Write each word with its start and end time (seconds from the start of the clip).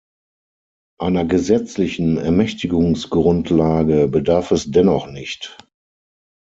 Einer 0.99 1.25
gesetzlichen 1.25 2.17
Ermächtigungsgrundlage 2.17 4.07
bedarf 4.07 4.49
es 4.49 4.71
dennoch 4.71 5.05
nicht. 5.11 5.59